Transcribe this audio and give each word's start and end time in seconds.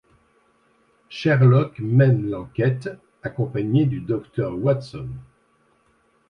Sherlock 1.09 1.77
mène 1.77 2.27
l'enquête, 2.27 2.89
accompagné 3.21 3.85
du 3.85 3.99
docteur 4.01 4.57
Watson. 4.57 5.07